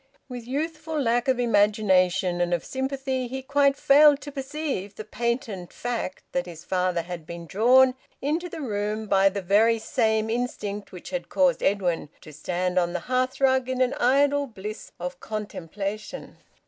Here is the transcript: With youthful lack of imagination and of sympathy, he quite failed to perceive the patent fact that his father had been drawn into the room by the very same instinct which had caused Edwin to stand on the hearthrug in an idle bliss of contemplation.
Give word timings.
With 0.27 0.47
youthful 0.47 0.99
lack 0.99 1.27
of 1.27 1.39
imagination 1.39 2.41
and 2.41 2.55
of 2.55 2.65
sympathy, 2.65 3.27
he 3.27 3.43
quite 3.43 3.77
failed 3.77 4.19
to 4.21 4.31
perceive 4.31 4.95
the 4.95 5.03
patent 5.03 5.71
fact 5.71 6.23
that 6.31 6.47
his 6.47 6.63
father 6.65 7.03
had 7.03 7.27
been 7.27 7.45
drawn 7.45 7.93
into 8.19 8.49
the 8.49 8.61
room 8.61 9.05
by 9.05 9.29
the 9.29 9.43
very 9.43 9.77
same 9.77 10.27
instinct 10.27 10.91
which 10.91 11.11
had 11.11 11.29
caused 11.29 11.61
Edwin 11.61 12.09
to 12.21 12.33
stand 12.33 12.79
on 12.79 12.93
the 12.93 13.01
hearthrug 13.01 13.69
in 13.69 13.79
an 13.79 13.93
idle 13.93 14.47
bliss 14.47 14.91
of 14.99 15.19
contemplation. 15.19 16.37